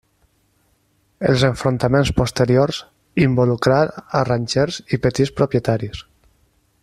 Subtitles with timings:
[1.31, 2.79] Els enfrontaments posteriors
[3.27, 3.79] involucrar
[4.21, 6.05] a ranxers i petits propietaris.